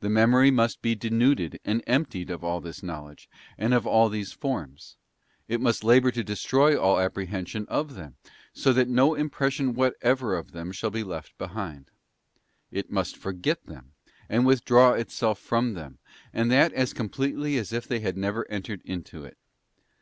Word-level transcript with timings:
The 0.00 0.10
Memory 0.10 0.50
must 0.50 0.82
be 0.82 0.94
denuded 0.94 1.58
and 1.64 1.82
emptied 1.86 2.28
of 2.28 2.44
all 2.44 2.60
this 2.60 2.82
knowledge 2.82 3.30
and 3.56 3.72
of 3.72 3.86
all 3.86 4.10
these 4.10 4.30
forms; 4.30 4.98
it 5.48 5.58
must 5.58 5.82
labour 5.82 6.10
to 6.10 6.22
destroy 6.22 6.78
all 6.78 7.00
apprehension 7.00 7.64
of 7.70 7.94
them, 7.94 8.16
so 8.52 8.74
that 8.74 8.88
no 8.88 9.14
impression 9.14 9.72
whatever 9.72 10.36
of 10.36 10.52
them 10.52 10.70
shall 10.70 10.90
be 10.90 11.02
left 11.02 11.38
behind; 11.38 11.90
it 12.70 12.90
must 12.90 13.16
forget 13.16 13.64
them, 13.64 13.92
and 14.28 14.44
withdraw 14.44 14.92
itself 14.92 15.38
from 15.38 15.72
them, 15.72 15.98
and 16.34 16.50
that 16.50 16.74
as 16.74 16.92
completely 16.92 17.56
as 17.56 17.72
if 17.72 17.88
they 17.88 18.00
had 18.00 18.18
never 18.18 18.46
entered 18.50 18.82
into 18.84 19.24
it. 19.24 19.38